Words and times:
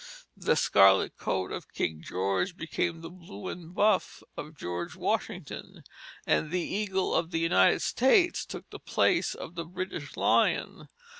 The 0.35 0.55
scarlet 0.55 1.15
coat 1.15 1.51
of 1.51 1.71
King 1.71 2.01
George 2.01 2.57
became 2.57 3.01
the 3.01 3.09
blue 3.11 3.49
and 3.49 3.71
buff 3.71 4.23
of 4.35 4.57
George 4.57 4.95
Washington; 4.95 5.83
and 6.25 6.49
the 6.49 6.59
eagle 6.59 7.13
of 7.13 7.29
the 7.29 7.37
United 7.37 7.83
States 7.83 8.43
took 8.43 8.67
the 8.71 8.79
place 8.79 9.35
of 9.35 9.53
the 9.53 9.65
British 9.65 10.17
lion. 10.17 10.87